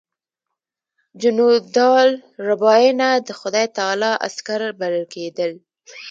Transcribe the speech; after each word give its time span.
جنودالربانیه 1.21 3.09
د 3.27 3.29
خدای 3.39 3.65
تعالی 3.77 4.11
عسکر 4.27 4.61
بلل 4.79 5.05
کېدل. 5.13 5.51